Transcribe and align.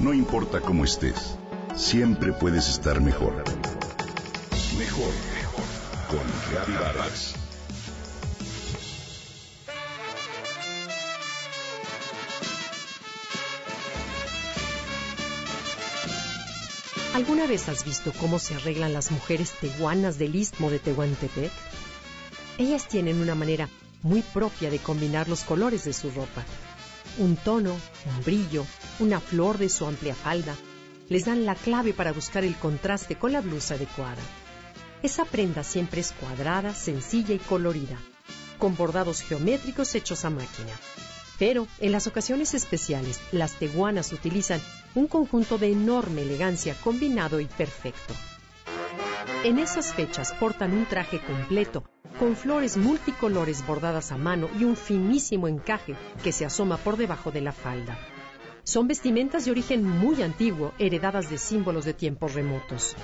No 0.00 0.14
importa 0.14 0.62
cómo 0.62 0.86
estés, 0.86 1.36
siempre 1.76 2.32
puedes 2.32 2.70
estar 2.70 3.02
mejor. 3.02 3.44
Mejor, 4.78 5.12
mejor. 5.34 5.64
Con 6.08 6.20
Reavivadas. 6.50 7.34
¿Alguna 17.12 17.46
vez 17.46 17.68
has 17.68 17.84
visto 17.84 18.10
cómo 18.18 18.38
se 18.38 18.54
arreglan 18.54 18.94
las 18.94 19.10
mujeres 19.10 19.52
tehuanas 19.60 20.18
del 20.18 20.34
istmo 20.34 20.70
de 20.70 20.78
Tehuantepec? 20.78 21.52
Ellas 22.56 22.88
tienen 22.88 23.20
una 23.20 23.34
manera 23.34 23.68
muy 24.02 24.22
propia 24.22 24.70
de 24.70 24.78
combinar 24.78 25.28
los 25.28 25.44
colores 25.44 25.84
de 25.84 25.92
su 25.92 26.10
ropa. 26.10 26.42
Un 27.18 27.36
tono, 27.36 27.72
un 28.06 28.24
brillo, 28.24 28.66
una 28.98 29.20
flor 29.20 29.58
de 29.58 29.68
su 29.68 29.86
amplia 29.86 30.14
falda, 30.14 30.56
les 31.08 31.24
dan 31.24 31.44
la 31.44 31.54
clave 31.54 31.92
para 31.92 32.12
buscar 32.12 32.44
el 32.44 32.56
contraste 32.56 33.16
con 33.16 33.32
la 33.32 33.40
blusa 33.40 33.74
adecuada. 33.74 34.22
Esa 35.02 35.24
prenda 35.24 35.64
siempre 35.64 36.00
es 36.00 36.12
cuadrada, 36.12 36.74
sencilla 36.74 37.34
y 37.34 37.38
colorida, 37.38 37.98
con 38.58 38.76
bordados 38.76 39.22
geométricos 39.22 39.94
hechos 39.94 40.24
a 40.24 40.30
máquina. 40.30 40.72
Pero 41.38 41.66
en 41.78 41.92
las 41.92 42.06
ocasiones 42.06 42.54
especiales, 42.54 43.18
las 43.32 43.54
teguanas 43.54 44.12
utilizan 44.12 44.60
un 44.94 45.06
conjunto 45.06 45.58
de 45.58 45.72
enorme 45.72 46.22
elegancia 46.22 46.74
combinado 46.74 47.40
y 47.40 47.46
perfecto. 47.46 48.14
En 49.44 49.58
esas 49.58 49.92
fechas 49.94 50.32
portan 50.32 50.72
un 50.72 50.86
traje 50.86 51.20
completo, 51.20 51.84
con 52.18 52.36
flores 52.36 52.76
multicolores 52.76 53.66
bordadas 53.66 54.12
a 54.12 54.16
mano 54.16 54.48
y 54.58 54.64
un 54.64 54.76
finísimo 54.76 55.48
encaje 55.48 55.96
que 56.22 56.32
se 56.32 56.44
asoma 56.44 56.76
por 56.76 56.96
debajo 56.96 57.30
de 57.30 57.40
la 57.40 57.52
falda. 57.52 57.98
Son 58.62 58.86
vestimentas 58.86 59.44
de 59.44 59.50
origen 59.50 59.84
muy 59.84 60.22
antiguo, 60.22 60.72
heredadas 60.78 61.30
de 61.30 61.38
símbolos 61.38 61.84
de 61.84 61.94
tiempos 61.94 62.34
remotos. 62.34 62.94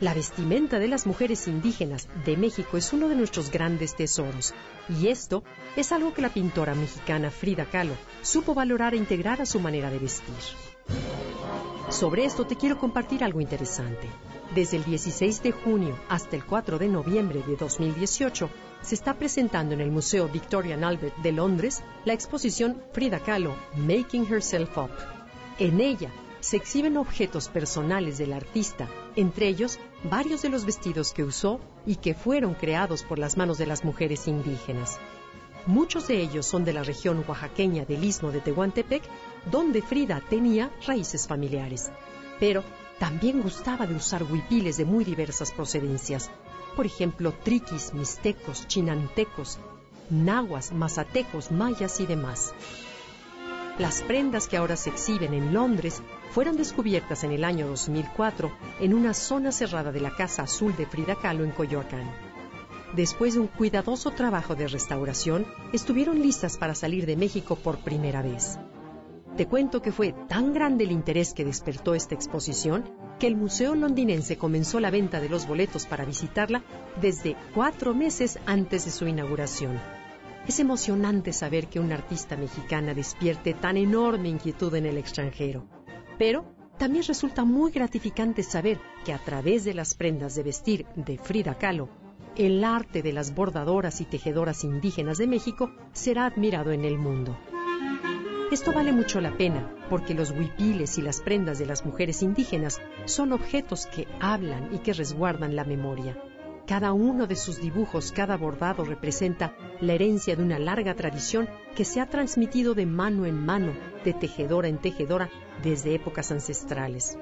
La 0.00 0.14
vestimenta 0.14 0.78
de 0.78 0.88
las 0.88 1.06
mujeres 1.06 1.46
indígenas 1.46 2.08
de 2.24 2.36
México 2.36 2.76
es 2.76 2.92
uno 2.92 3.08
de 3.08 3.16
nuestros 3.16 3.50
grandes 3.50 3.94
tesoros, 3.94 4.54
y 4.88 5.08
esto 5.08 5.44
es 5.76 5.92
algo 5.92 6.14
que 6.14 6.22
la 6.22 6.30
pintora 6.30 6.74
mexicana 6.74 7.30
Frida 7.30 7.66
Kahlo 7.66 7.94
supo 8.22 8.54
valorar 8.54 8.94
e 8.94 8.98
integrar 8.98 9.42
a 9.42 9.46
su 9.46 9.60
manera 9.60 9.90
de 9.90 9.98
vestir. 9.98 10.34
Sobre 11.90 12.24
esto 12.24 12.46
te 12.46 12.56
quiero 12.56 12.78
compartir 12.78 13.24
algo 13.24 13.40
interesante. 13.40 14.08
Desde 14.54 14.78
el 14.78 14.84
16 14.84 15.44
de 15.44 15.52
junio 15.52 15.96
hasta 16.08 16.34
el 16.34 16.44
4 16.44 16.78
de 16.78 16.88
noviembre 16.88 17.40
de 17.46 17.54
2018 17.54 18.50
se 18.82 18.94
está 18.96 19.14
presentando 19.14 19.74
en 19.74 19.80
el 19.80 19.92
Museo 19.92 20.28
Victorian 20.28 20.82
Albert 20.82 21.16
de 21.18 21.30
Londres 21.30 21.84
la 22.04 22.14
exposición 22.14 22.82
Frida 22.92 23.20
Kahlo 23.20 23.54
Making 23.76 24.26
Herself 24.26 24.76
Up. 24.76 24.90
En 25.60 25.80
ella 25.80 26.10
se 26.40 26.56
exhiben 26.56 26.96
objetos 26.96 27.48
personales 27.48 28.18
del 28.18 28.32
artista, 28.32 28.88
entre 29.14 29.46
ellos 29.46 29.78
varios 30.02 30.42
de 30.42 30.48
los 30.48 30.64
vestidos 30.64 31.12
que 31.12 31.22
usó 31.22 31.60
y 31.86 31.96
que 31.96 32.14
fueron 32.14 32.54
creados 32.54 33.04
por 33.04 33.20
las 33.20 33.36
manos 33.36 33.56
de 33.56 33.66
las 33.66 33.84
mujeres 33.84 34.26
indígenas. 34.26 34.98
Muchos 35.66 36.08
de 36.08 36.20
ellos 36.20 36.46
son 36.46 36.64
de 36.64 36.72
la 36.72 36.82
región 36.82 37.22
oaxaqueña 37.28 37.84
del 37.84 38.02
istmo 38.02 38.32
de 38.32 38.40
Tehuantepec, 38.40 39.02
donde 39.48 39.82
Frida 39.82 40.20
tenía 40.28 40.72
raíces 40.86 41.28
familiares. 41.28 41.92
Pero 42.40 42.64
también 43.00 43.40
gustaba 43.40 43.86
de 43.86 43.94
usar 43.94 44.22
huipiles 44.22 44.76
de 44.76 44.84
muy 44.84 45.04
diversas 45.04 45.52
procedencias, 45.52 46.30
por 46.76 46.84
ejemplo, 46.84 47.32
triquis, 47.32 47.94
mixtecos, 47.94 48.68
chinantecos, 48.68 49.58
nahuas, 50.10 50.70
mazatecos, 50.70 51.50
mayas 51.50 51.98
y 52.00 52.06
demás. 52.06 52.52
Las 53.78 54.02
prendas 54.02 54.48
que 54.48 54.58
ahora 54.58 54.76
se 54.76 54.90
exhiben 54.90 55.32
en 55.32 55.54
Londres 55.54 56.02
fueron 56.32 56.58
descubiertas 56.58 57.24
en 57.24 57.32
el 57.32 57.44
año 57.44 57.66
2004 57.68 58.52
en 58.80 58.92
una 58.92 59.14
zona 59.14 59.50
cerrada 59.50 59.92
de 59.92 60.00
la 60.00 60.14
Casa 60.14 60.42
Azul 60.42 60.76
de 60.76 60.84
Frida 60.84 61.16
Kahlo 61.16 61.44
en 61.44 61.52
Coyoacán. 61.52 62.12
Después 62.94 63.32
de 63.32 63.40
un 63.40 63.46
cuidadoso 63.46 64.10
trabajo 64.10 64.54
de 64.54 64.68
restauración, 64.68 65.46
estuvieron 65.72 66.20
listas 66.20 66.58
para 66.58 66.74
salir 66.74 67.06
de 67.06 67.16
México 67.16 67.56
por 67.56 67.78
primera 67.78 68.20
vez. 68.20 68.58
Te 69.40 69.46
cuento 69.46 69.80
que 69.80 69.90
fue 69.90 70.12
tan 70.28 70.52
grande 70.52 70.84
el 70.84 70.92
interés 70.92 71.32
que 71.32 71.46
despertó 71.46 71.94
esta 71.94 72.14
exposición 72.14 72.84
que 73.18 73.26
el 73.26 73.36
Museo 73.36 73.74
Londinense 73.74 74.36
comenzó 74.36 74.80
la 74.80 74.90
venta 74.90 75.18
de 75.18 75.30
los 75.30 75.48
boletos 75.48 75.86
para 75.86 76.04
visitarla 76.04 76.62
desde 77.00 77.36
cuatro 77.54 77.94
meses 77.94 78.38
antes 78.44 78.84
de 78.84 78.90
su 78.90 79.06
inauguración. 79.06 79.80
Es 80.46 80.60
emocionante 80.60 81.32
saber 81.32 81.68
que 81.68 81.80
una 81.80 81.94
artista 81.94 82.36
mexicana 82.36 82.92
despierte 82.92 83.54
tan 83.54 83.78
enorme 83.78 84.28
inquietud 84.28 84.74
en 84.74 84.84
el 84.84 84.98
extranjero. 84.98 85.64
Pero 86.18 86.44
también 86.76 87.04
resulta 87.08 87.42
muy 87.46 87.72
gratificante 87.72 88.42
saber 88.42 88.78
que 89.06 89.14
a 89.14 89.24
través 89.24 89.64
de 89.64 89.72
las 89.72 89.94
prendas 89.94 90.34
de 90.34 90.42
vestir 90.42 90.84
de 90.96 91.16
Frida 91.16 91.56
Kahlo, 91.56 91.88
el 92.36 92.62
arte 92.62 93.00
de 93.00 93.14
las 93.14 93.34
bordadoras 93.34 94.02
y 94.02 94.04
tejedoras 94.04 94.64
indígenas 94.64 95.16
de 95.16 95.26
México 95.26 95.70
será 95.94 96.26
admirado 96.26 96.72
en 96.72 96.84
el 96.84 96.98
mundo. 96.98 97.38
Esto 98.50 98.72
vale 98.72 98.90
mucho 98.90 99.20
la 99.20 99.36
pena, 99.36 99.72
porque 99.88 100.12
los 100.12 100.32
huipiles 100.32 100.98
y 100.98 101.02
las 101.02 101.20
prendas 101.20 101.60
de 101.60 101.66
las 101.66 101.86
mujeres 101.86 102.20
indígenas 102.20 102.80
son 103.04 103.32
objetos 103.32 103.86
que 103.86 104.08
hablan 104.18 104.74
y 104.74 104.78
que 104.78 104.92
resguardan 104.92 105.54
la 105.54 105.62
memoria. 105.62 106.20
Cada 106.66 106.92
uno 106.92 107.28
de 107.28 107.36
sus 107.36 107.60
dibujos, 107.60 108.10
cada 108.10 108.36
bordado 108.36 108.84
representa 108.84 109.54
la 109.80 109.92
herencia 109.92 110.34
de 110.34 110.42
una 110.42 110.58
larga 110.58 110.94
tradición 110.94 111.48
que 111.76 111.84
se 111.84 112.00
ha 112.00 112.06
transmitido 112.06 112.74
de 112.74 112.86
mano 112.86 113.24
en 113.24 113.36
mano, 113.36 113.72
de 114.04 114.14
tejedora 114.14 114.66
en 114.66 114.78
tejedora, 114.78 115.30
desde 115.62 115.94
épocas 115.94 116.32
ancestrales. 116.32 117.16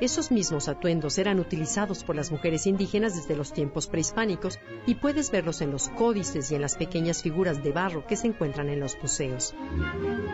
Esos 0.00 0.32
mismos 0.32 0.68
atuendos 0.68 1.18
eran 1.18 1.38
utilizados 1.38 2.02
por 2.02 2.16
las 2.16 2.32
mujeres 2.32 2.66
indígenas 2.66 3.14
desde 3.14 3.36
los 3.36 3.52
tiempos 3.52 3.86
prehispánicos 3.86 4.58
y 4.86 4.96
puedes 4.96 5.30
verlos 5.30 5.60
en 5.60 5.70
los 5.70 5.88
códices 5.88 6.50
y 6.50 6.56
en 6.56 6.62
las 6.62 6.76
pequeñas 6.76 7.22
figuras 7.22 7.62
de 7.62 7.70
barro 7.70 8.04
que 8.06 8.16
se 8.16 8.26
encuentran 8.26 8.68
en 8.68 8.80
los 8.80 8.96
museos. 9.00 9.54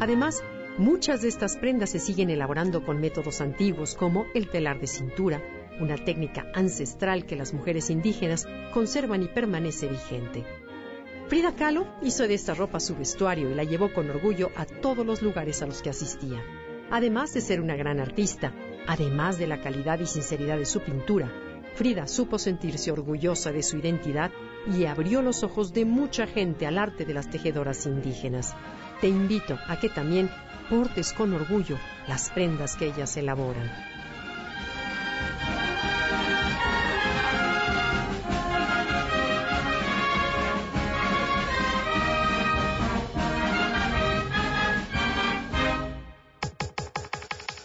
Además, 0.00 0.42
muchas 0.76 1.22
de 1.22 1.28
estas 1.28 1.56
prendas 1.56 1.90
se 1.90 2.00
siguen 2.00 2.30
elaborando 2.30 2.84
con 2.84 3.00
métodos 3.00 3.40
antiguos 3.40 3.94
como 3.94 4.26
el 4.34 4.50
telar 4.50 4.80
de 4.80 4.88
cintura, 4.88 5.40
una 5.80 5.96
técnica 5.96 6.46
ancestral 6.52 7.24
que 7.24 7.36
las 7.36 7.54
mujeres 7.54 7.90
indígenas 7.90 8.48
conservan 8.72 9.22
y 9.22 9.28
permanece 9.28 9.86
vigente. 9.86 10.44
Frida 11.28 11.54
Kahlo 11.54 11.86
hizo 12.02 12.26
de 12.28 12.34
esta 12.34 12.54
ropa 12.54 12.80
su 12.80 12.96
vestuario 12.96 13.50
y 13.50 13.54
la 13.54 13.64
llevó 13.64 13.92
con 13.92 14.10
orgullo 14.10 14.50
a 14.56 14.66
todos 14.66 15.06
los 15.06 15.22
lugares 15.22 15.62
a 15.62 15.66
los 15.66 15.80
que 15.80 15.90
asistía. 15.90 16.42
Además 16.90 17.32
de 17.32 17.40
ser 17.40 17.60
una 17.60 17.76
gran 17.76 17.98
artista, 17.98 18.52
además 18.86 19.38
de 19.38 19.46
la 19.46 19.60
calidad 19.60 19.98
y 20.00 20.06
sinceridad 20.06 20.58
de 20.58 20.66
su 20.66 20.80
pintura, 20.80 21.30
Frida 21.74 22.06
supo 22.06 22.38
sentirse 22.38 22.92
orgullosa 22.92 23.50
de 23.50 23.62
su 23.62 23.76
identidad 23.78 24.30
y 24.72 24.84
abrió 24.84 25.22
los 25.22 25.42
ojos 25.42 25.72
de 25.72 25.84
mucha 25.84 26.26
gente 26.26 26.68
al 26.68 26.78
arte 26.78 27.04
de 27.04 27.14
las 27.14 27.28
tejedoras 27.28 27.86
indígenas. 27.86 28.54
Te 29.00 29.08
invito 29.08 29.58
a 29.66 29.80
que 29.80 29.88
también 29.88 30.30
portes 30.70 31.12
con 31.12 31.34
orgullo 31.34 31.76
las 32.06 32.30
prendas 32.30 32.76
que 32.76 32.86
ellas 32.86 33.16
elaboran. 33.16 33.93